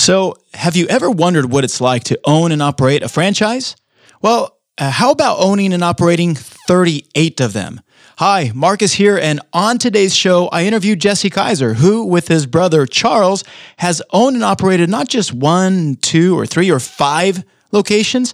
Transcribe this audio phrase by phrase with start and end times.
[0.00, 3.76] So, have you ever wondered what it's like to own and operate a franchise?
[4.22, 7.82] Well, uh, how about owning and operating 38 of them?
[8.16, 12.86] Hi, Marcus here, and on today's show, I interviewed Jesse Keyser, who, with his brother
[12.86, 13.44] Charles,
[13.76, 18.32] has owned and operated not just one, two, or three, or five locations.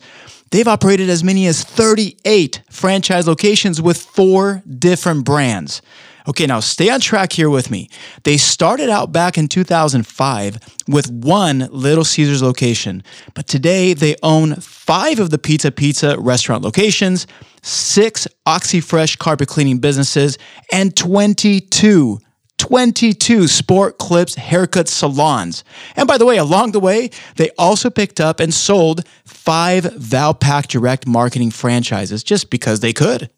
[0.52, 5.82] They've operated as many as 38 franchise locations with four different brands.
[6.28, 7.88] Okay, now stay on track here with me.
[8.24, 14.56] They started out back in 2005 with one Little Caesars location, but today they own
[14.56, 17.28] five of the Pizza Pizza restaurant locations,
[17.62, 20.36] six OxyFresh carpet cleaning businesses,
[20.72, 22.18] and 22
[22.58, 25.62] 22 Sport Clips haircut salons.
[25.94, 30.66] And by the way, along the way, they also picked up and sold five Valpak
[30.66, 33.30] direct marketing franchises just because they could.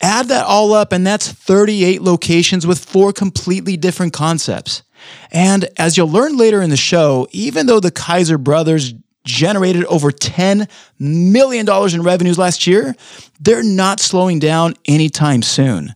[0.00, 4.82] Add that all up, and that's 38 locations with four completely different concepts.
[5.32, 10.10] And as you'll learn later in the show, even though the Keyser brothers generated over
[10.10, 10.68] $10
[10.98, 12.94] million in revenues last year,
[13.40, 15.94] they're not slowing down anytime soon.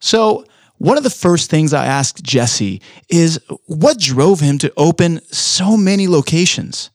[0.00, 0.44] So,
[0.78, 5.76] one of the first things I asked Jesse is what drove him to open so
[5.76, 6.90] many locations?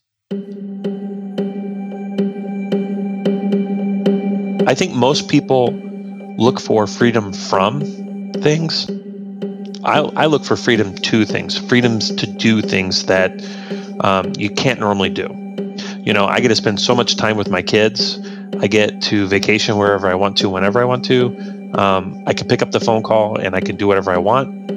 [4.68, 5.95] I think most people
[6.38, 7.82] look for freedom from
[8.34, 8.90] things.
[9.84, 13.32] I, I look for freedom to things, freedoms to do things that
[14.00, 15.28] um, you can't normally do.
[16.00, 18.20] You know, I get to spend so much time with my kids.
[18.60, 21.72] I get to vacation wherever I want to, whenever I want to.
[21.74, 24.72] Um, I can pick up the phone call and I can do whatever I want.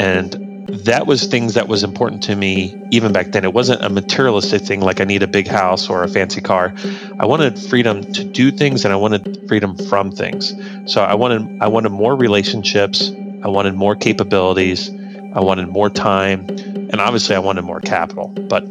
[0.00, 3.44] And that was things that was important to me even back then.
[3.44, 6.74] It wasn't a materialistic thing like I need a big house or a fancy car.
[7.18, 10.54] I wanted freedom to do things and I wanted freedom from things.
[10.86, 13.12] So I wanted I wanted more relationships,
[13.42, 14.90] I wanted more capabilities,
[15.34, 18.28] I wanted more time, and obviously I wanted more capital.
[18.28, 18.64] But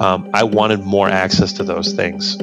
[0.00, 2.36] um, I wanted more access to those things.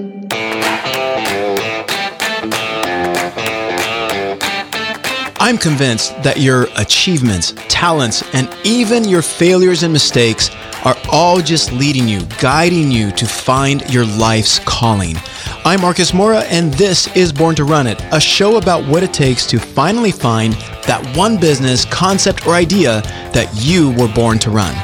[5.41, 10.50] I'm convinced that your achievements, talents, and even your failures and mistakes
[10.83, 15.16] are all just leading you, guiding you to find your life's calling.
[15.63, 19.13] I'm Marcus Mora, and this is Born to Run It, a show about what it
[19.13, 20.53] takes to finally find
[20.85, 23.01] that one business, concept, or idea
[23.31, 24.75] that you were born to run.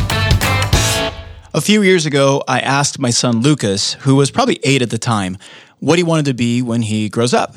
[1.53, 4.97] A few years ago, I asked my son Lucas, who was probably eight at the
[4.97, 5.37] time,
[5.79, 7.55] what he wanted to be when he grows up.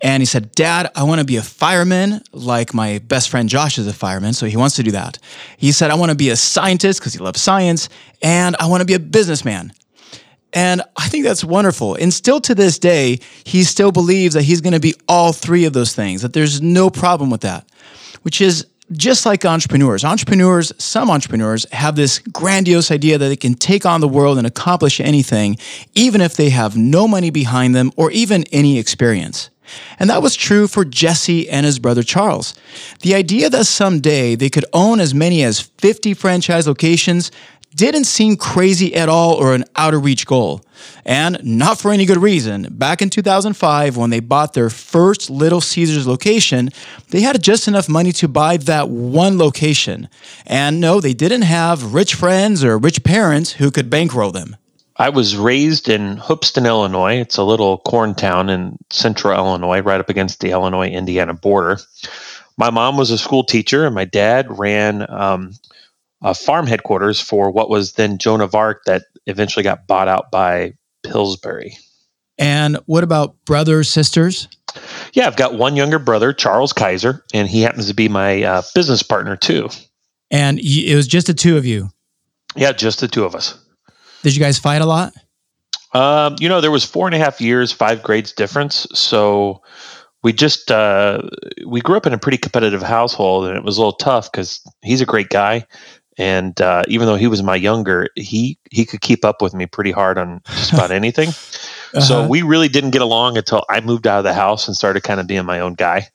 [0.00, 3.78] And he said, Dad, I want to be a fireman like my best friend Josh
[3.78, 5.18] is a fireman, so he wants to do that.
[5.56, 7.88] He said, I want to be a scientist because he loves science,
[8.22, 9.72] and I want to be a businessman.
[10.52, 11.94] And I think that's wonderful.
[11.94, 15.64] And still to this day, he still believes that he's going to be all three
[15.64, 17.66] of those things, that there's no problem with that,
[18.22, 20.04] which is just like entrepreneurs.
[20.04, 24.46] Entrepreneurs, some entrepreneurs have this grandiose idea that they can take on the world and
[24.46, 25.56] accomplish anything,
[25.94, 29.48] even if they have no money behind them or even any experience.
[29.98, 32.54] And that was true for Jesse and his brother Charles.
[33.00, 37.30] The idea that someday they could own as many as 50 franchise locations
[37.74, 40.60] didn't seem crazy at all or an out of reach goal.
[41.04, 42.66] And not for any good reason.
[42.70, 46.70] Back in 2005, when they bought their first Little Caesars location,
[47.10, 50.08] they had just enough money to buy that one location.
[50.46, 54.56] And no, they didn't have rich friends or rich parents who could bankroll them.
[55.02, 57.16] I was raised in Hoopeston, Illinois.
[57.16, 61.80] It's a little corn town in central Illinois, right up against the Illinois Indiana border.
[62.56, 65.54] My mom was a school teacher, and my dad ran um,
[66.22, 70.30] a farm headquarters for what was then Joan of Arc that eventually got bought out
[70.30, 71.76] by Pillsbury.
[72.38, 74.46] And what about brothers, sisters?
[75.14, 78.62] Yeah, I've got one younger brother, Charles Keyser, and he happens to be my uh,
[78.72, 79.68] business partner too.
[80.30, 81.90] And it was just the two of you?
[82.54, 83.58] Yeah, just the two of us.
[84.22, 85.12] Did you guys fight a lot?
[85.92, 88.86] Um, you know, there was four and a half years, five grades difference.
[88.94, 89.62] So
[90.22, 91.22] we just uh,
[91.66, 94.60] we grew up in a pretty competitive household, and it was a little tough because
[94.82, 95.66] he's a great guy,
[96.16, 99.66] and uh, even though he was my younger, he he could keep up with me
[99.66, 101.30] pretty hard on just about anything.
[101.30, 102.00] uh-huh.
[102.00, 105.02] So we really didn't get along until I moved out of the house and started
[105.02, 106.08] kind of being my own guy.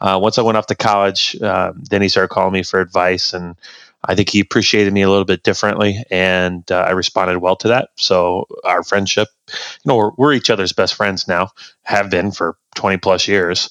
[0.00, 3.34] Uh, once I went off to college, uh, then he started calling me for advice
[3.34, 3.54] and
[4.04, 7.68] I think he appreciated me a little bit differently, and uh, I responded well to
[7.68, 7.90] that.
[7.96, 9.54] So our friendship, you
[9.86, 11.50] know, we're, we're, each other's best friends now,
[11.82, 13.68] have been for 20 plus years,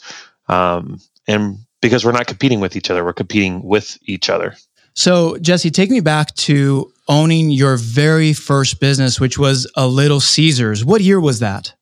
[0.48, 4.56] um, and because we're not competing with each other, we're competing with each other.
[4.94, 10.20] So Jesse, take me back to owning your very first business, which was a Little
[10.20, 10.84] Caesars.
[10.84, 11.74] What year was that?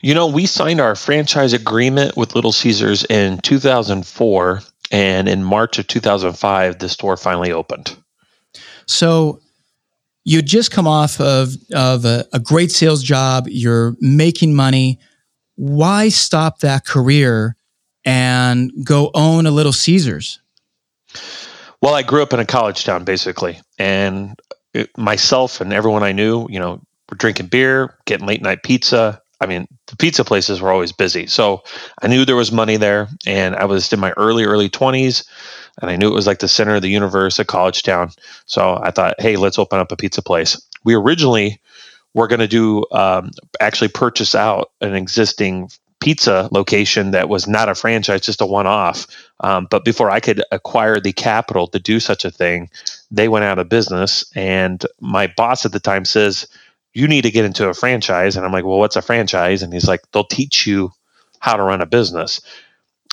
[0.00, 5.78] You know, we signed our franchise agreement with Little Caesars in 2004 and in March
[5.78, 7.96] of 2005, the store finally opened.
[8.86, 9.40] So
[10.24, 14.98] you just come off of, of a, a great sales job, you're making money.
[15.54, 17.56] Why stop that career
[18.04, 20.40] and go own a Little Caesars?
[21.82, 24.38] Well, I grew up in a college town, basically, and
[24.74, 26.80] it, myself and everyone I knew, you know,
[27.10, 29.20] were drinking beer, getting late night pizza.
[29.40, 31.62] I mean, the pizza places were always busy, so
[32.00, 35.24] I knew there was money there, and I was in my early early twenties,
[35.80, 38.12] and I knew it was like the center of the universe, a college town.
[38.46, 40.60] So I thought, hey, let's open up a pizza place.
[40.84, 41.60] We originally
[42.14, 43.30] were going to do um,
[43.60, 45.68] actually purchase out an existing
[46.00, 49.06] pizza location that was not a franchise, just a one off.
[49.40, 52.70] Um, but before I could acquire the capital to do such a thing,
[53.10, 54.24] they went out of business.
[54.34, 56.46] And my boss at the time says,
[56.96, 58.36] You need to get into a franchise.
[58.36, 59.62] And I'm like, Well, what's a franchise?
[59.62, 60.90] And he's like, They'll teach you
[61.40, 62.40] how to run a business.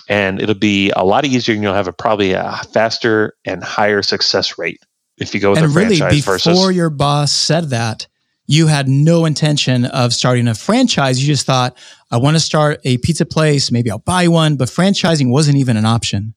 [0.07, 4.01] And it'll be a lot easier and you'll have a probably a faster and higher
[4.01, 4.81] success rate
[5.17, 8.07] if you go with and a really, franchise before versus your boss said that,
[8.45, 11.21] you had no intention of starting a franchise.
[11.21, 11.77] You just thought,
[12.09, 13.71] I want to start a pizza place.
[13.71, 16.35] Maybe I'll buy one, but franchising wasn't even an option.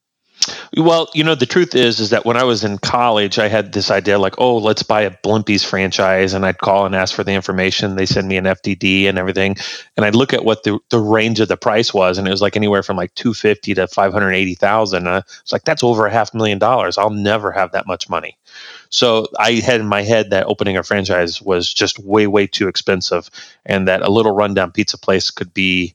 [0.76, 3.72] Well, you know, the truth is, is that when I was in college, I had
[3.72, 7.24] this idea like, oh, let's buy a Blimpies franchise, and I'd call and ask for
[7.24, 7.96] the information.
[7.96, 9.56] They send me an FDD and everything,
[9.96, 12.42] and I'd look at what the, the range of the price was, and it was
[12.42, 15.06] like anywhere from like two fifty to five hundred eighty thousand.
[15.06, 16.98] Uh, it's like that's over a half million dollars.
[16.98, 18.36] I'll never have that much money.
[18.90, 22.68] So I had in my head that opening a franchise was just way, way too
[22.68, 23.30] expensive,
[23.64, 25.94] and that a little rundown pizza place could be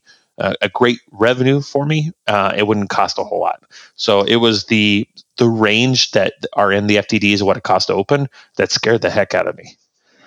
[0.60, 2.12] a great revenue for me.
[2.26, 3.62] Uh, it wouldn't cost a whole lot.
[3.94, 5.06] So it was the
[5.38, 9.02] the range that are in the FDDs of what it cost to open that scared
[9.02, 9.76] the heck out of me.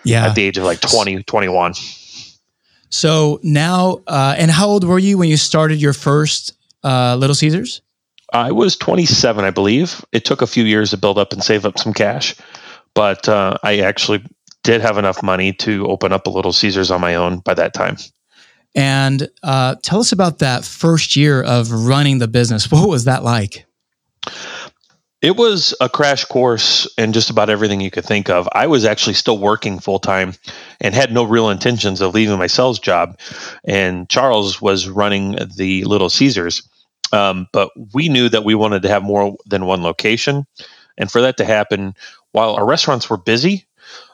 [0.04, 1.74] Yeah, at the age of like 20, 21.
[2.90, 6.54] So now, uh, and how old were you when you started your first
[6.84, 7.82] uh, Little Caesars?
[8.34, 10.04] I was 27, I believe.
[10.12, 12.36] It took a few years to build up and save up some cash,
[12.94, 14.24] but uh, I actually
[14.64, 17.74] did have enough money to open up a Little Caesars on my own by that
[17.74, 17.98] time.
[18.76, 22.70] And uh, tell us about that first year of running the business.
[22.70, 23.66] What was that like?
[25.22, 28.48] It was a crash course in just about everything you could think of.
[28.52, 30.34] I was actually still working full time
[30.82, 33.18] and had no real intentions of leaving my sales job.
[33.64, 36.62] And Charles was running the Little Caesars.
[37.12, 40.46] Um, but we knew that we wanted to have more than one location.
[40.98, 41.96] And for that to happen,
[42.34, 43.66] while our restaurants were busy,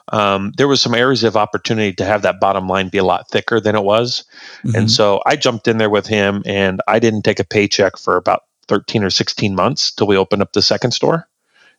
[0.08, 3.28] um, there was some areas of opportunity to have that bottom line be a lot
[3.28, 4.24] thicker than it was.
[4.64, 4.76] Mm-hmm.
[4.76, 8.16] And so I jumped in there with him and I didn't take a paycheck for
[8.16, 11.28] about 13 or 16 months till we opened up the second store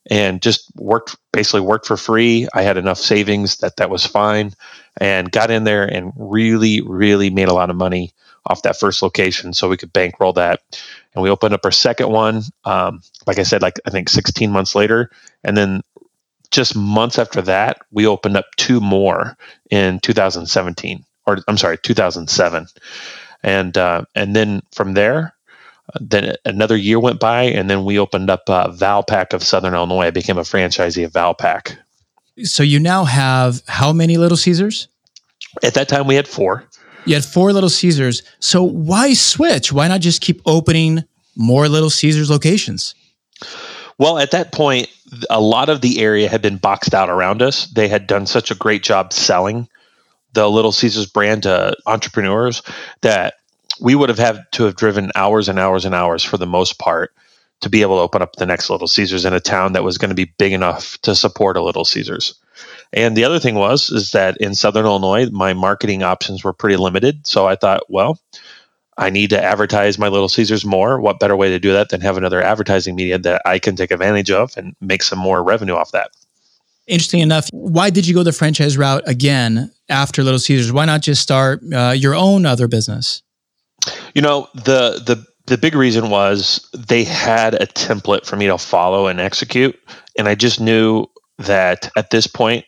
[0.09, 2.47] and just worked basically worked for free.
[2.53, 4.53] I had enough savings that that was fine
[4.97, 8.13] and got in there and really, really made a lot of money
[8.45, 10.61] off that first location so we could bankroll that.
[11.13, 14.51] And we opened up our second one, um, like I said, like I think 16
[14.51, 15.11] months later.
[15.43, 15.81] And then
[16.53, 19.35] just months after that, we opened up two more
[19.71, 22.67] in 2017, or I'm sorry, 2007,
[23.43, 25.33] and uh, and then from there,
[25.99, 30.05] then another year went by, and then we opened up uh, Valpak of Southern Illinois.
[30.05, 31.75] I became a franchisee of Valpak.
[32.43, 34.87] So you now have how many Little Caesars?
[35.63, 36.65] At that time, we had four.
[37.05, 38.23] You had four Little Caesars.
[38.39, 39.73] So why switch?
[39.73, 41.03] Why not just keep opening
[41.35, 42.95] more Little Caesars locations?
[43.97, 44.87] Well, at that point,
[45.29, 47.67] a lot of the area had been boxed out around us.
[47.67, 49.67] They had done such a great job selling
[50.33, 52.63] the Little Caesars brand to entrepreneurs
[53.01, 53.35] that
[53.79, 56.79] we would have had to have driven hours and hours and hours for the most
[56.79, 57.13] part
[57.61, 59.97] to be able to open up the next Little Caesars in a town that was
[59.97, 62.35] going to be big enough to support a Little Caesars.
[62.91, 66.77] And the other thing was is that in Southern Illinois, my marketing options were pretty
[66.77, 67.25] limited.
[67.25, 68.19] So I thought, well,
[68.97, 70.99] I need to advertise my Little Caesars more.
[70.99, 73.91] What better way to do that than have another advertising media that I can take
[73.91, 76.11] advantage of and make some more revenue off that?
[76.85, 80.71] Interesting enough, why did you go the franchise route again after Little Caesars?
[80.71, 83.23] Why not just start uh, your own other business?
[84.13, 88.57] You know, the the the big reason was they had a template for me to
[88.57, 89.77] follow and execute,
[90.17, 91.05] and I just knew
[91.37, 92.65] that at this point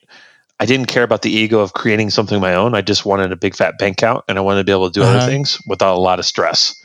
[0.60, 2.76] I didn't care about the ego of creating something my own.
[2.76, 5.00] I just wanted a big fat bank account and I wanted to be able to
[5.00, 5.18] do uh-huh.
[5.18, 6.82] other things without a lot of stress.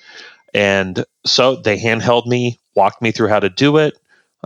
[0.53, 3.97] And so they handheld me, walked me through how to do it,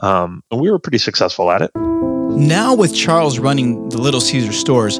[0.02, 1.70] um, and we were pretty successful at it.
[1.74, 4.98] Now, with Charles running the Little Caesar stores,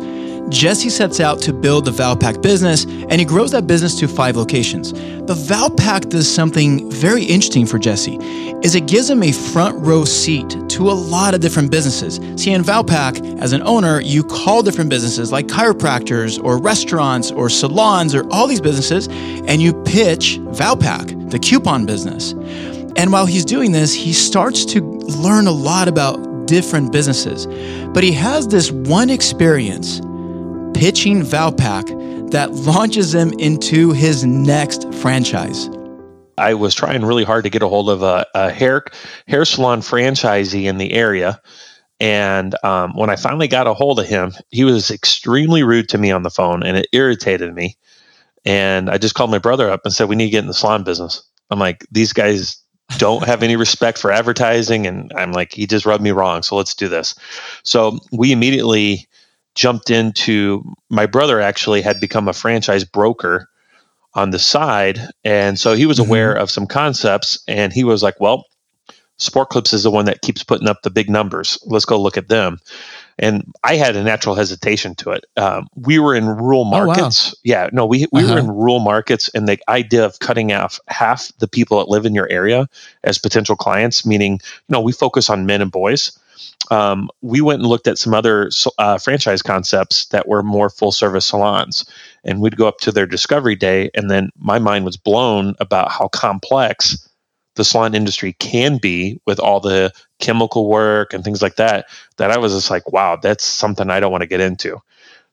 [0.51, 4.37] Jesse sets out to build the Valpak business and he grows that business to five
[4.37, 4.93] locations.
[4.93, 8.19] The Valpak does something very interesting for Jesse
[8.63, 12.17] is it gives him a front row seat to a lot of different businesses.
[12.41, 17.49] See, in Valpak, as an owner, you call different businesses like chiropractors or restaurants or
[17.49, 22.33] salons or all these businesses and you pitch Valpak, the coupon business.
[22.97, 27.47] And while he's doing this, he starts to learn a lot about different businesses,
[27.89, 30.01] but he has this one experience
[30.75, 35.69] pitching Valpak that launches him into his next franchise.
[36.37, 38.85] I was trying really hard to get a hold of a, a hair
[39.29, 41.41] hair salon franchisee in the area.
[42.01, 45.99] And um, when I finally got a hold of him, he was extremely rude to
[45.99, 47.77] me on the phone and it irritated me.
[48.45, 50.55] And I just called my brother up and said, We need to get in the
[50.55, 51.23] salon business.
[51.51, 52.59] I'm like, These guys
[52.99, 54.87] don't have any respect for advertising.
[54.87, 56.43] And I'm like, He just rubbed me wrong.
[56.43, 57.15] So let's do this.
[57.63, 59.09] So we immediately
[59.55, 63.49] jumped into my brother actually had become a franchise broker
[64.15, 65.01] on the side.
[65.25, 66.09] And so he was mm-hmm.
[66.09, 68.47] aware of some concepts and he was like, well,
[69.17, 71.59] Sport Clips is the one that keeps putting up the big numbers.
[71.67, 72.59] Let's go look at them.
[73.17, 75.25] And I had a natural hesitation to it.
[75.37, 77.29] Um, we were in rural markets.
[77.29, 77.41] Oh, wow.
[77.45, 78.35] Yeah, no, we, we uh-huh.
[78.35, 82.07] were in rural markets, and the idea of cutting off half the people that live
[82.07, 82.69] in your area
[83.05, 86.19] as potential clients, meaning, you know, we focus on men and boys.
[86.71, 90.93] Um, we went and looked at some other uh, franchise concepts that were more full
[90.93, 91.85] service salons
[92.25, 95.93] and we'd go up to their discovery day and then my mind was blown about
[95.93, 97.09] how complex
[97.57, 101.87] the salon industry can be with all the chemical work and things like that
[102.17, 104.79] that i was just like wow that's something i don't want to get into.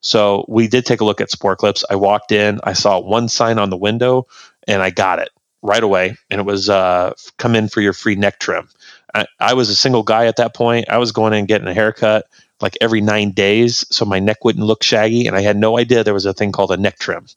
[0.03, 3.29] So we did take a look at sport clips i walked in i saw one
[3.29, 4.27] sign on the window
[4.67, 5.29] and i got it
[5.61, 8.67] right away and it was uh, come in for your free neck trim
[9.13, 11.67] I, I was a single guy at that point i was going in and getting
[11.67, 12.25] a haircut
[12.61, 15.27] like every nine days so my neck wouldn't look shaggy.
[15.27, 17.27] And I had no idea there was a thing called a neck trim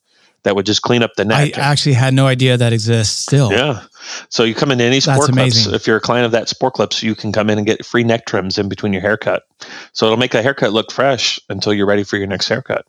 [0.42, 1.56] that would just clean up the neck.
[1.56, 3.50] I actually had no idea that exists still.
[3.50, 3.82] Yeah.
[4.28, 5.66] So you come into any sport clips.
[5.66, 8.04] If you're a client of that sport clips, you can come in and get free
[8.04, 9.44] neck trims in between your haircut.
[9.92, 12.86] So it'll make the haircut look fresh until you're ready for your next haircut.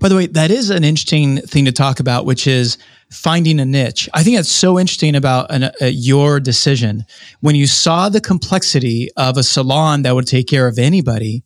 [0.00, 2.78] By the way, that is an interesting thing to talk about, which is
[3.10, 4.08] finding a niche.
[4.14, 7.04] I think that's so interesting about an, uh, your decision.
[7.40, 11.44] When you saw the complexity of a salon that would take care of anybody,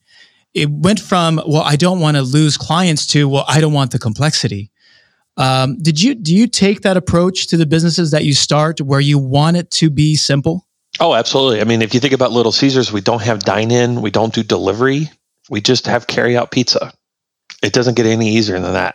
[0.55, 3.91] it went from well i don't want to lose clients to well i don't want
[3.91, 4.71] the complexity.
[5.38, 9.00] Um, did you do you take that approach to the businesses that you start where
[9.00, 10.67] you want it to be simple?
[11.00, 11.62] Oh absolutely.
[11.62, 14.35] I mean if you think about little caesars we don't have dine in we don't
[14.35, 15.11] do delivery.
[15.49, 16.93] We just have carry out pizza
[17.62, 18.95] it doesn't get any easier than that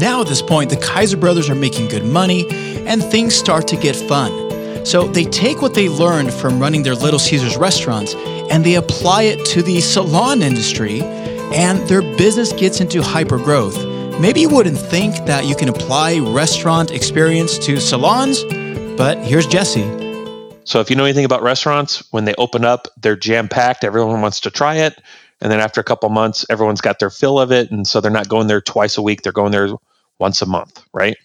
[0.00, 2.48] now at this point the keyser brothers are making good money
[2.86, 4.50] and things start to get fun
[4.84, 8.16] so they take what they learned from running their Little Caesars restaurants
[8.52, 13.76] and they apply it to the salon industry, and their business gets into hyper growth.
[14.20, 18.44] Maybe you wouldn't think that you can apply restaurant experience to salons,
[18.96, 19.88] but here's Jesse.
[20.64, 23.84] So, if you know anything about restaurants, when they open up, they're jam packed.
[23.84, 25.00] Everyone wants to try it.
[25.42, 27.70] And then after a couple months, everyone's got their fill of it.
[27.70, 29.70] And so they're not going there twice a week, they're going there
[30.20, 31.16] once a month, right?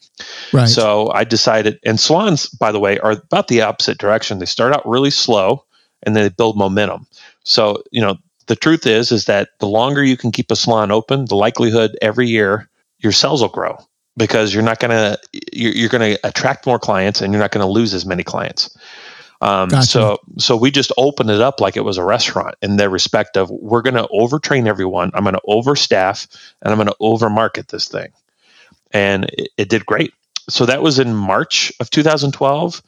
[0.52, 0.68] Right.
[0.68, 4.40] So I decided, and salons, by the way, are about the opposite direction.
[4.40, 5.64] They start out really slow
[6.04, 7.06] and then they build momentum.
[7.44, 10.90] So, you know, the truth is, is that the longer you can keep a salon
[10.90, 12.68] open, the likelihood every year
[13.00, 13.78] your sales will grow
[14.18, 15.20] because you're not going to,
[15.54, 18.24] you're, you're going to attract more clients and you're not going to lose as many
[18.24, 18.76] clients.
[19.40, 19.88] Um, gotcha.
[19.88, 23.38] So, so we just opened it up like it was a restaurant in the respect
[23.38, 25.12] of we're going to overtrain everyone.
[25.14, 26.28] I'm going to overstaff
[26.62, 28.12] and I'm going to overmarket this thing
[28.92, 30.14] and it, it did great.
[30.50, 32.82] So that was in March of 2012.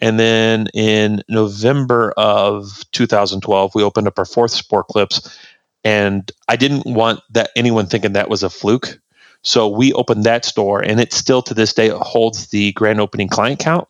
[0.00, 5.38] And then in November of 2012, we opened up our fourth Sport Clips.
[5.84, 8.98] And I didn't want that anyone thinking that was a fluke.
[9.42, 13.28] So we opened that store, and it still to this day holds the grand opening
[13.28, 13.86] client count.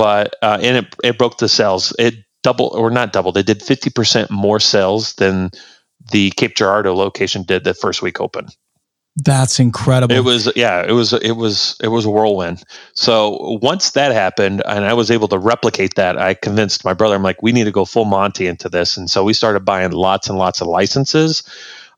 [0.00, 1.94] But uh, and it it broke the sales.
[1.98, 3.36] It doubled or not doubled.
[3.36, 5.50] It did fifty percent more sales than
[6.10, 8.48] the Cape Girardeau location did the first week open.
[9.16, 10.14] That's incredible.
[10.14, 12.62] It was yeah, it was it was it was a whirlwind.
[12.94, 17.16] So once that happened and I was able to replicate that, I convinced my brother
[17.16, 19.90] I'm like we need to go full Monty into this and so we started buying
[19.90, 21.42] lots and lots of licenses.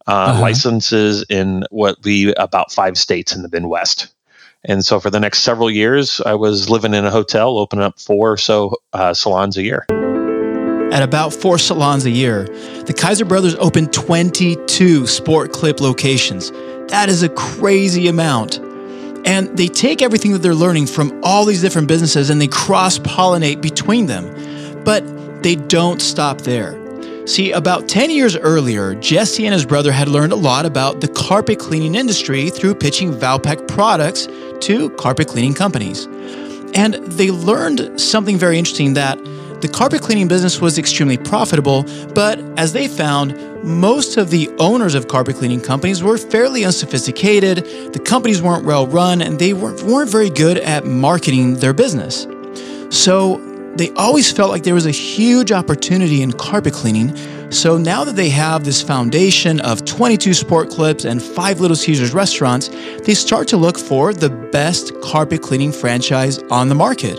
[0.08, 0.40] Uh, uh-huh.
[0.40, 4.12] licenses in what we about 5 states in the Midwest.
[4.64, 7.98] And so for the next several years, I was living in a hotel, opening up
[7.98, 9.86] four or so uh, salons a year.
[10.92, 16.52] At about four salons a year, the Keyser brothers opened 22 sport clip locations
[16.92, 18.58] that is a crazy amount.
[19.24, 22.98] And they take everything that they're learning from all these different businesses and they cross
[22.98, 24.84] pollinate between them.
[24.84, 25.02] But
[25.42, 26.81] they don't stop there.
[27.32, 31.08] See, about 10 years earlier, Jesse and his brother had learned a lot about the
[31.08, 34.28] carpet cleaning industry through pitching Valpak products
[34.66, 36.04] to carpet cleaning companies.
[36.74, 39.16] And they learned something very interesting that
[39.62, 43.34] the carpet cleaning business was extremely profitable, but as they found,
[43.64, 48.86] most of the owners of carpet cleaning companies were fairly unsophisticated, the companies weren't well
[48.86, 52.26] run, and they weren't, weren't very good at marketing their business.
[52.90, 53.38] So
[53.76, 57.16] they always felt like there was a huge opportunity in carpet cleaning.
[57.50, 62.12] So now that they have this foundation of 22 sport clips and five Little Caesars
[62.12, 62.68] restaurants,
[63.04, 67.18] they start to look for the best carpet cleaning franchise on the market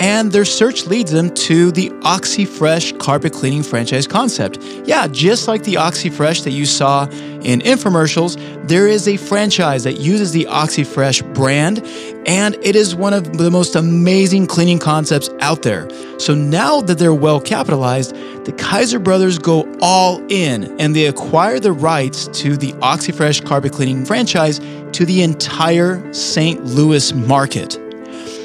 [0.00, 4.62] and their search leads them to the OxyFresh carpet cleaning franchise concept.
[4.84, 8.36] Yeah, just like the OxyFresh that you saw in infomercials,
[8.68, 11.84] there is a franchise that uses the OxyFresh brand,
[12.26, 15.88] and it is one of the most amazing cleaning concepts out there.
[16.18, 18.14] So now that they're well capitalized,
[18.44, 23.72] the Keyser brothers go all in and they acquire the rights to the OxyFresh carpet
[23.72, 24.60] cleaning franchise
[24.92, 26.64] to the entire St.
[26.64, 27.87] Louis market.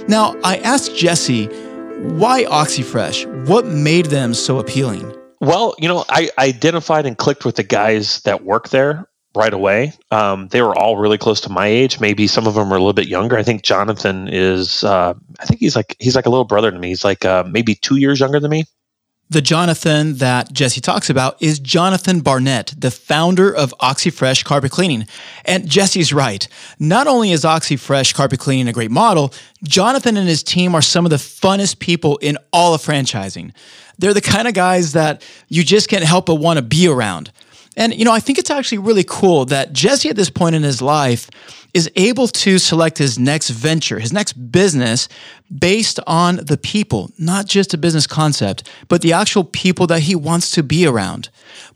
[0.07, 3.47] Now, I asked Jesse, why OxyFresh?
[3.47, 5.15] What made them so appealing?
[5.39, 9.93] Well, you know, I identified and clicked with the guys that work there right away.
[10.11, 11.99] Um, they were all really close to my age.
[11.99, 13.37] Maybe some of them are a little bit younger.
[13.37, 14.83] I think Jonathan is.
[14.83, 16.89] Uh, I think he's like he's like a little brother to me.
[16.89, 18.65] He's like uh, maybe two years younger than me.
[19.29, 25.07] The Jonathan that Jesse talks about is Jonathan Barnett, the founder of OxyFresh Carpet Cleaning.
[25.45, 26.47] And Jesse's right.
[26.77, 31.05] Not only is OxyFresh Carpet Cleaning a great model, Jonathan and his team are some
[31.05, 33.53] of the funnest people in all of franchising.
[33.97, 37.31] They're the kind of guys that you just can't help but want to be around.
[37.75, 40.63] And, you know, I think it's actually really cool that Jesse at this point in
[40.63, 41.29] his life
[41.73, 45.09] is able to select his next venture, his next business
[45.57, 50.15] based on the people, not just a business concept, but the actual people that he
[50.15, 51.29] wants to be around.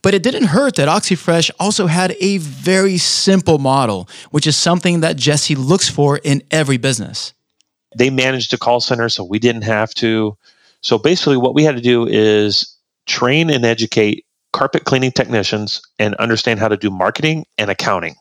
[0.04, 5.00] But it didn't hurt that OxyFresh also had a very simple model, which is something
[5.02, 7.34] that Jesse looks for in every business.
[7.98, 10.38] They managed a call center, so we didn't have to.
[10.82, 12.78] So basically, what we had to do is
[13.08, 18.16] train and educate carpet cleaning technicians and understand how to do marketing and accounting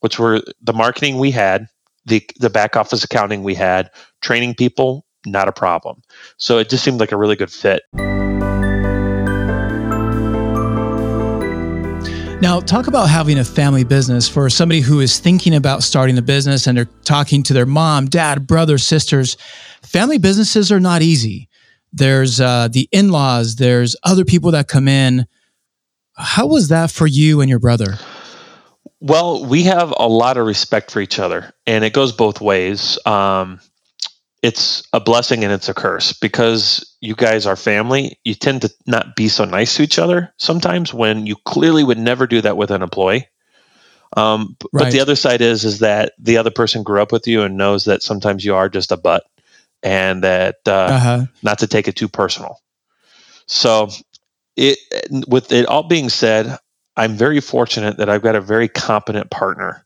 [0.00, 1.66] which were the marketing we had,
[2.06, 3.90] the the back office accounting we had,
[4.20, 6.02] training people, not a problem.
[6.38, 7.82] So it just seemed like a really good fit.
[12.42, 16.22] Now, talk about having a family business for somebody who is thinking about starting a
[16.22, 19.36] business and they're talking to their mom, dad, brothers, sisters.
[19.82, 21.50] Family businesses are not easy.
[21.92, 25.26] There's uh, the in laws, there's other people that come in.
[26.20, 27.98] How was that for you and your brother?
[29.00, 32.98] Well, we have a lot of respect for each other, and it goes both ways.
[33.06, 33.60] Um,
[34.42, 38.18] it's a blessing and it's a curse because you guys are family.
[38.24, 41.98] You tend to not be so nice to each other sometimes when you clearly would
[41.98, 43.28] never do that with an employee.
[44.16, 44.84] Um, right.
[44.84, 47.56] But the other side is is that the other person grew up with you and
[47.56, 49.24] knows that sometimes you are just a butt,
[49.82, 51.26] and that uh, uh-huh.
[51.42, 52.60] not to take it too personal.
[53.46, 53.88] So,
[54.60, 56.58] it with it all being said,
[56.96, 59.84] I'm very fortunate that I've got a very competent partner,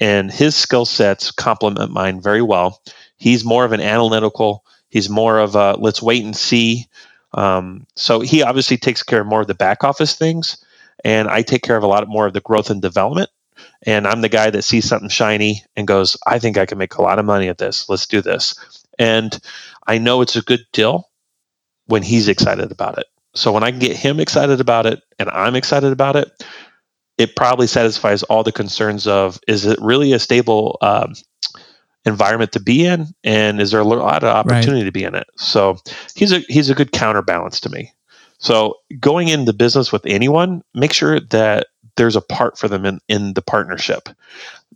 [0.00, 2.80] and his skill sets complement mine very well.
[3.16, 4.64] He's more of an analytical.
[4.88, 6.86] He's more of a let's wait and see.
[7.34, 10.64] Um, so he obviously takes care of more of the back office things,
[11.04, 13.30] and I take care of a lot more of the growth and development.
[13.82, 16.94] And I'm the guy that sees something shiny and goes, I think I can make
[16.94, 17.88] a lot of money at this.
[17.88, 18.54] Let's do this.
[18.98, 19.38] And
[19.86, 21.08] I know it's a good deal
[21.86, 23.06] when he's excited about it.
[23.34, 26.30] So when I can get him excited about it and I'm excited about it,
[27.18, 31.14] it probably satisfies all the concerns of is it really a stable um,
[32.04, 34.84] environment to be in, and is there a lot of opportunity right.
[34.84, 35.26] to be in it?
[35.36, 35.78] So
[36.14, 37.92] he's a he's a good counterbalance to me.
[38.38, 43.00] So going into business with anyone, make sure that there's a part for them in,
[43.08, 44.08] in the partnership.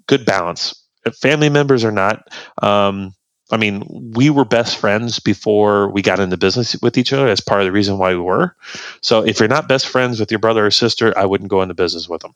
[0.09, 0.75] Good balance.
[1.07, 2.29] If family members are not,
[2.61, 3.15] um,
[3.53, 3.85] I mean,
[4.15, 7.27] we were best friends before we got into business with each other.
[7.27, 8.57] That's part of the reason why we were.
[9.03, 11.75] So if you're not best friends with your brother or sister, I wouldn't go into
[11.75, 12.35] business with them.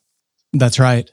[0.52, 1.10] That's right.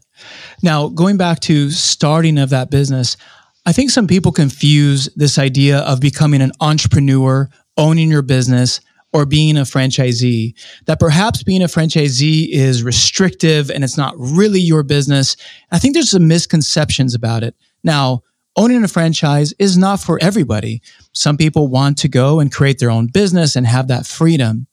[0.61, 3.17] Now, going back to starting of that business,
[3.65, 8.81] I think some people confuse this idea of becoming an entrepreneur, owning your business,
[9.13, 10.53] or being a franchisee.
[10.85, 15.37] That perhaps being a franchisee is restrictive and it's not really your business.
[15.71, 17.55] I think there's some misconceptions about it.
[17.83, 18.23] Now,
[18.55, 20.81] owning a franchise is not for everybody.
[21.13, 24.67] Some people want to go and create their own business and have that freedom.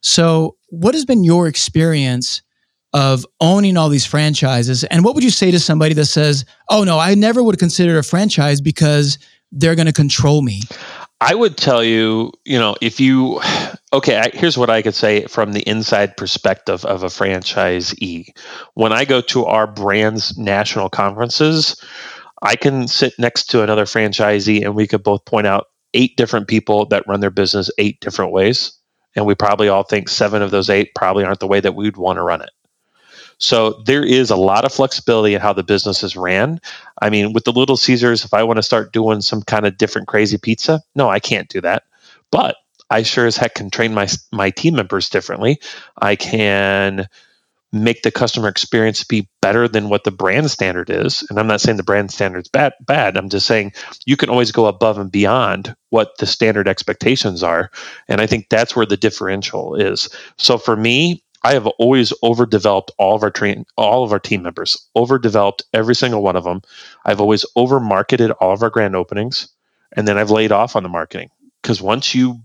[0.00, 2.42] So, what has been your experience
[2.92, 4.84] of owning all these franchises?
[4.84, 7.98] And what would you say to somebody that says, oh, no, I never would consider
[7.98, 9.18] a franchise because
[9.50, 10.62] they're going to control me?
[11.20, 13.40] I would tell you, you know, if you,
[13.92, 18.36] okay, here's what I could say from the inside perspective of a franchisee.
[18.74, 21.82] When I go to our brand's national conferences,
[22.44, 26.46] I can sit next to another franchisee and we could both point out eight different
[26.46, 28.72] people that run their business eight different ways.
[29.16, 31.96] And we probably all think seven of those eight probably aren't the way that we'd
[31.96, 32.50] want to run it.
[33.38, 36.60] So there is a lot of flexibility in how the business is ran.
[37.02, 39.76] I mean, with the Little Caesars, if I want to start doing some kind of
[39.76, 41.84] different crazy pizza, no, I can't do that.
[42.30, 42.56] But
[42.90, 45.60] I sure as heck can train my my team members differently.
[46.00, 47.08] I can
[47.74, 51.26] make the customer experience be better than what the brand standard is.
[51.28, 53.16] And I'm not saying the brand standard's bad bad.
[53.16, 53.72] I'm just saying
[54.06, 57.70] you can always go above and beyond what the standard expectations are.
[58.08, 60.08] And I think that's where the differential is.
[60.38, 64.42] So for me, I have always overdeveloped all of our train all of our team
[64.42, 66.62] members, overdeveloped every single one of them.
[67.04, 69.48] I've always over marketed all of our grand openings,
[69.92, 71.30] and then I've laid off on the marketing
[71.62, 72.40] because once you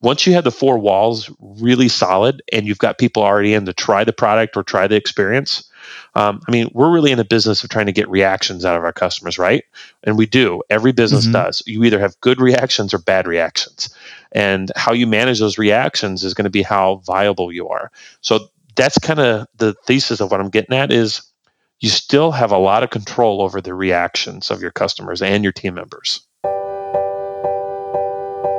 [0.00, 3.72] once you have the four walls really solid and you've got people already in to
[3.72, 5.70] try the product or try the experience
[6.14, 8.84] um, i mean we're really in the business of trying to get reactions out of
[8.84, 9.64] our customers right?
[10.04, 10.62] And we do.
[10.70, 11.32] Every business mm-hmm.
[11.32, 11.62] does.
[11.66, 13.94] You either have good reactions or bad reactions.
[14.32, 17.90] And how you manage those reactions is going to be how viable you are.
[18.20, 21.20] So that's kind of the thesis of what i'm getting at is
[21.80, 25.52] you still have a lot of control over the reactions of your customers and your
[25.52, 26.26] team members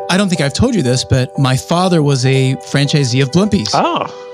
[0.10, 3.70] I don't think I've told you this, but my father was a franchisee of Blimpies.
[3.74, 4.26] Oh.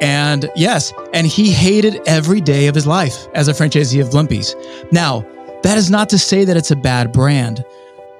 [0.00, 4.56] And yes, and he hated every day of his life as a franchisee of Blimpies.
[4.90, 5.24] Now,
[5.62, 7.64] that is not to say that it's a bad brand.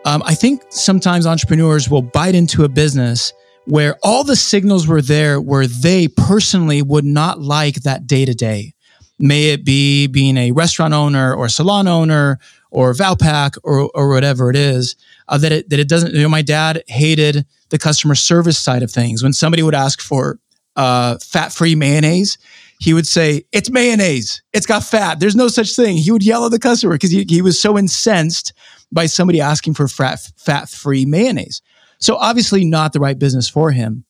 [0.05, 3.33] Um, I think sometimes entrepreneurs will bite into a business
[3.67, 8.35] where all the signals were there where they personally would not like that day to
[8.35, 8.75] day.
[9.19, 12.39] May it be being a restaurant owner or salon owner
[12.73, 14.97] or Valpak or, or whatever it is
[15.29, 16.15] uh, that it that it doesn't.
[16.15, 19.23] You know, my dad hated the customer service side of things.
[19.23, 20.39] When somebody would ask for
[20.75, 22.39] uh, fat-free mayonnaise,
[22.81, 24.43] he would say, "It's mayonnaise.
[24.53, 25.21] It's got fat.
[25.21, 27.77] There's no such thing." He would yell at the customer because he, he was so
[27.79, 28.55] incensed
[28.91, 31.61] by somebody asking for fat fat-free mayonnaise.
[31.99, 34.05] So obviously, not the right business for him.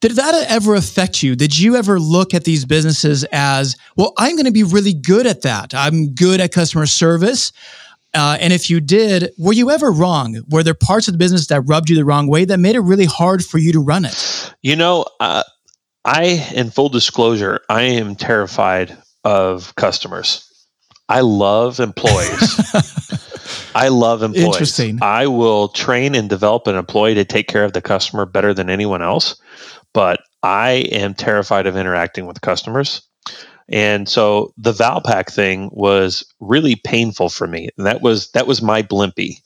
[0.00, 1.34] Did that ever affect you?
[1.34, 5.26] Did you ever look at these businesses as, well, I'm going to be really good
[5.26, 5.74] at that.
[5.74, 7.50] I'm good at customer service.
[8.16, 10.42] Uh, and if you did, were you ever wrong?
[10.48, 12.80] Were there parts of the business that rubbed you the wrong way that made it
[12.80, 14.54] really hard for you to run it?
[14.62, 15.42] You know, uh,
[16.04, 20.42] I, in full disclosure, I am terrified of customers.
[21.08, 22.60] I love employees.
[23.74, 24.46] I love employees.
[24.46, 24.98] Interesting.
[25.02, 28.70] I will train and develop an employee to take care of the customer better than
[28.70, 29.38] anyone else,
[29.92, 33.02] but I am terrified of interacting with customers.
[33.68, 37.68] And so the Valpak thing was really painful for me.
[37.76, 39.40] And that was that was my blimpie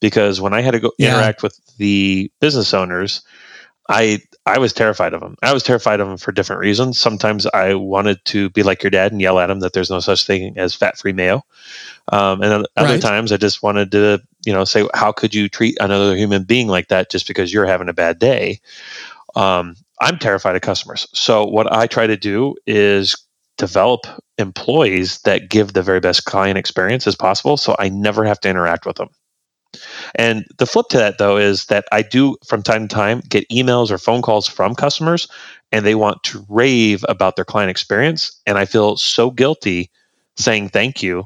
[0.00, 1.14] because when I had to go yeah.
[1.14, 3.22] interact with the business owners,
[3.88, 5.36] I I was terrified of them.
[5.42, 6.98] I was terrified of them for different reasons.
[6.98, 10.00] Sometimes I wanted to be like your dad and yell at him that there's no
[10.00, 11.44] such thing as fat-free mayo,
[12.12, 13.02] um, and other right.
[13.02, 16.68] times I just wanted to, you know, say, how could you treat another human being
[16.68, 18.60] like that just because you're having a bad day?
[19.34, 21.08] Um, I'm terrified of customers.
[21.12, 23.16] So what I try to do is
[23.56, 24.06] develop
[24.38, 28.48] employees that give the very best client experience as possible so I never have to
[28.48, 29.08] interact with them.
[30.14, 33.48] And the flip to that, though, is that I do from time to time get
[33.48, 35.28] emails or phone calls from customers
[35.72, 38.40] and they want to rave about their client experience.
[38.46, 39.90] And I feel so guilty
[40.36, 41.24] saying thank you.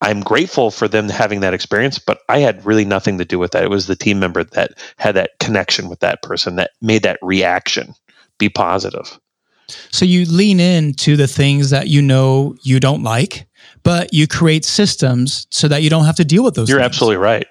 [0.00, 3.52] I'm grateful for them having that experience, but I had really nothing to do with
[3.52, 3.64] that.
[3.64, 7.18] It was the team member that had that connection with that person that made that
[7.22, 7.94] reaction
[8.38, 9.18] be positive.
[9.90, 13.46] So you lean into the things that you know you don't like,
[13.82, 16.68] but you create systems so that you don't have to deal with those.
[16.68, 16.86] You're things.
[16.86, 17.46] absolutely right.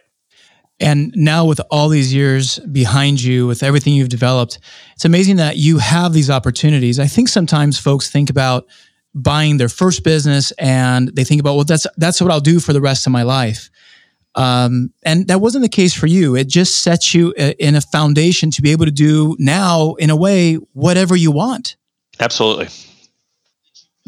[0.79, 4.59] And now, with all these years behind you, with everything you've developed,
[4.95, 6.99] it's amazing that you have these opportunities.
[6.99, 8.65] I think sometimes folks think about
[9.13, 12.73] buying their first business and they think about, well, that's that's what I'll do for
[12.73, 13.69] the rest of my life.
[14.35, 16.35] Um, and that wasn't the case for you.
[16.35, 20.15] It just sets you in a foundation to be able to do now, in a
[20.15, 21.75] way, whatever you want.
[22.19, 22.67] Absolutely.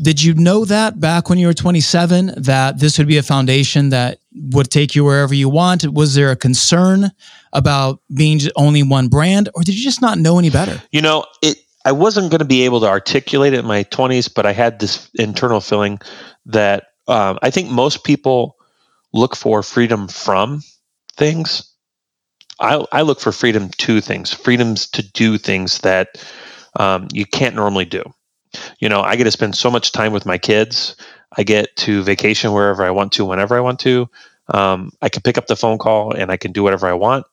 [0.02, 3.90] Did you know that back when you were 27 that this would be a foundation
[3.90, 5.88] that would take you wherever you want?
[5.88, 7.12] Was there a concern
[7.54, 10.82] about being only one brand or did you just not know any better?
[10.92, 14.34] You know, it I wasn't going to be able to articulate it in my 20s,
[14.34, 16.00] but I had this internal feeling
[16.48, 18.58] that um, I think most people
[19.14, 20.62] look for freedom from
[21.16, 21.72] things.
[22.60, 26.18] I, I look for freedom to things, freedoms to do things that
[26.76, 28.04] um, you can't normally do.
[28.80, 30.96] You know, I get to spend so much time with my kids.
[31.38, 34.10] I get to vacation wherever I want to, whenever I want to.
[34.48, 37.26] Um, I can pick up the phone call and I can do whatever I want.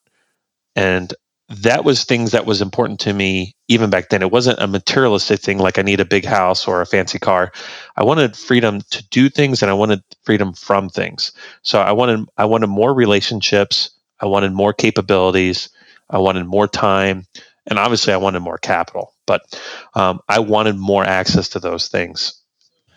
[0.74, 1.14] And
[1.48, 4.22] that was things that was important to me even back then.
[4.22, 7.52] It wasn't a materialistic thing like I need a big house or a fancy car.
[7.96, 11.32] I wanted freedom to do things and I wanted freedom from things.
[11.62, 15.68] So I wanted I wanted more relationships, I wanted more capabilities,
[16.08, 17.26] I wanted more time,
[17.66, 19.58] and obviously I wanted more capital, but
[19.94, 22.34] um, I wanted more access to those things.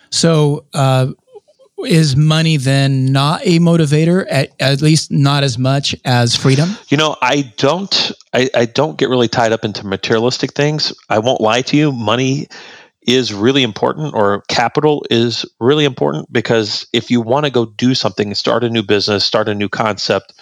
[0.09, 1.13] So, uh,
[1.85, 4.25] is money then not a motivator?
[4.29, 6.69] At, at least not as much as freedom?
[6.89, 10.93] You know i don't I, I don't get really tied up into materialistic things.
[11.09, 11.91] I won't lie to you.
[11.91, 12.47] Money
[13.07, 17.93] is really important or capital is really important because if you want to go do
[17.93, 20.33] something start a new business start a new concept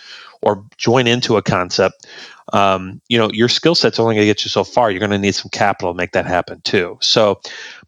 [0.44, 2.08] or join into a concept
[2.54, 4.92] um, you know your skill set's only going to get you so far.
[4.92, 6.98] You're going to need some capital to make that happen too.
[7.02, 7.42] So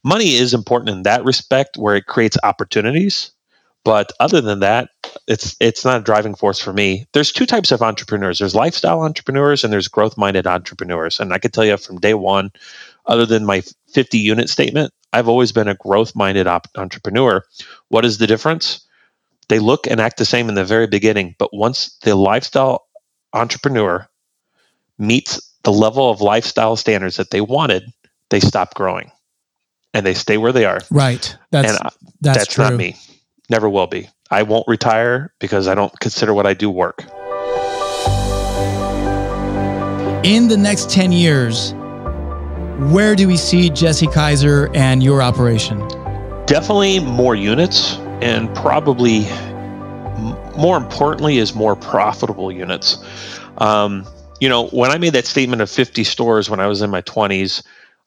[0.03, 3.31] money is important in that respect where it creates opportunities
[3.85, 4.89] but other than that
[5.27, 7.07] it's it's not a driving force for me.
[7.13, 8.39] There's two types of entrepreneurs.
[8.39, 11.19] There's lifestyle entrepreneurs and there's growth minded entrepreneurs.
[11.19, 12.51] And i can tell you from day one
[13.07, 13.63] other than my
[13.93, 17.43] 50 unit statement i've always been a growth minded op- entrepreneur.
[17.89, 18.84] What is the difference
[19.49, 22.87] they look and act the same in the very beginning but once the lifestyle
[23.33, 24.07] entrepreneur
[24.97, 27.83] meets the level of lifestyle standards that they wanted
[28.29, 29.11] they stop growing
[29.95, 30.79] and they stay where they are.
[30.91, 31.35] Right.
[31.51, 31.79] That's and
[32.21, 32.97] that's, that's not me.
[33.49, 34.09] Never will be.
[34.29, 37.05] I won't retire because I don't consider what I do work.
[40.25, 41.73] In the next 10 years,
[42.91, 45.79] where do we see Jesse Keyser and your operation?
[46.45, 49.19] Definitely more units and probably
[50.57, 52.97] more importantly is more profitable units.
[53.59, 54.03] Um,
[54.39, 57.03] you know, when I made that statement of 50 stores when I was in my
[57.03, 57.63] 20s,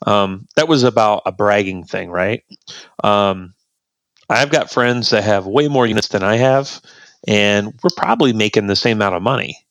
[0.07, 2.43] um, that was about a bragging thing, right?
[3.05, 3.55] Um,
[4.29, 6.81] I've got friends that have way more units than I have,
[7.29, 9.65] and we're probably making the same amount of money.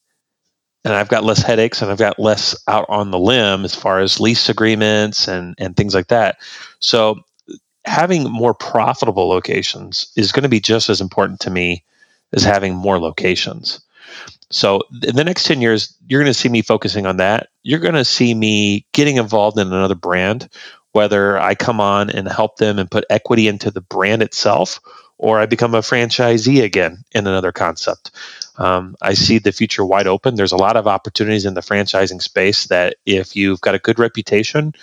[0.86, 4.00] And I've got less headaches and I've got less out on the limb as far
[4.00, 6.38] as lease agreements and, and things like that.
[6.80, 7.20] So
[7.88, 11.84] having more profitable locations is going to be just as important to me
[12.34, 13.80] as having more locations.
[14.50, 17.50] So in the next 10 years, you're going to see me focusing on that.
[17.64, 20.50] You're going to see me getting involved in another brand,
[20.92, 24.80] whether I come on and help them and put equity into the brand itself,
[25.18, 28.12] or I become a franchisee again in another concept.
[28.58, 30.36] Um, I see the future wide open.
[30.36, 34.00] There's a lot of opportunities in the franchising space that if you've got a good
[34.00, 34.74] reputation,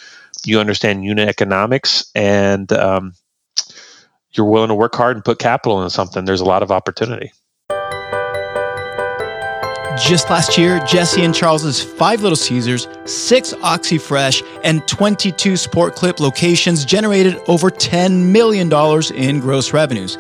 [0.47, 3.15] you understand unit economics, and um,
[4.33, 7.33] you're willing to work hard and put capital into something, there's a lot of opportunity.
[9.97, 15.95] Just last year, Jesse and Charles's five Little Caesars, six Oxy Fresh, and 22 Sport
[15.95, 18.73] Clip locations generated over $10 million
[19.15, 20.19] in gross revenues.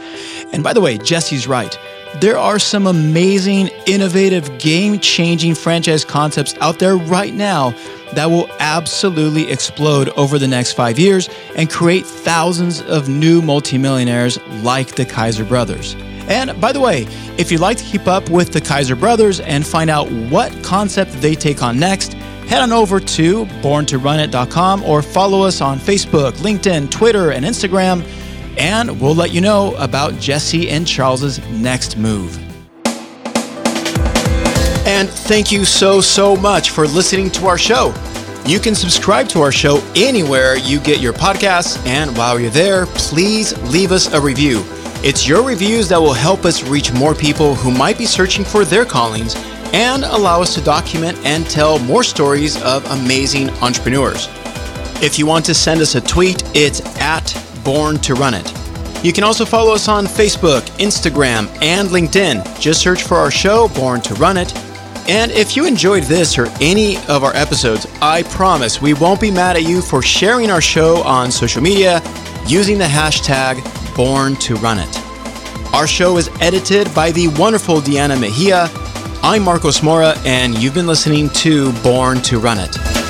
[0.52, 1.76] And by the way, Jesse's right.
[2.20, 7.74] There are some amazing, innovative, game changing franchise concepts out there right now
[8.14, 14.38] that will absolutely explode over the next five years and create thousands of new multimillionaires
[14.62, 15.96] like the Keyser brothers.
[16.28, 17.02] And by the way,
[17.36, 21.12] if you'd like to keep up with the Keyser brothers and find out what concept
[21.14, 22.14] they take on next,
[22.46, 28.02] head on over to borntorunit.com or follow us on Facebook, LinkedIn, Twitter, and Instagram,
[28.58, 32.38] and we'll let you know about Jesse and Charles's next move.
[34.86, 37.94] And thank you so, so much for listening to our show.
[38.46, 42.84] You can subscribe to our show anywhere you get your podcasts, and while you're there,
[42.86, 44.62] please leave us a review.
[45.02, 48.66] It's your reviews that will help us reach more people who might be searching for
[48.66, 49.34] their callings
[49.72, 54.28] and allow us to document and tell more stories of amazing entrepreneurs.
[55.02, 58.52] If you want to send us a tweet, it's at Born to Run It.
[59.04, 62.60] You can also follow us on Facebook, Instagram, and LinkedIn.
[62.60, 64.54] Just search for our show, Born to Run It.
[65.08, 69.30] And if you enjoyed this or any of our episodes, I promise we won't be
[69.30, 72.00] mad at you for sharing our show on social media
[72.46, 73.62] using the hashtag
[73.94, 75.04] Born to Run It.
[75.74, 78.68] Our show is edited by the wonderful Deanna Mejia.
[79.22, 83.03] I'm Marcos Mora, and you've been listening to Born to Run It.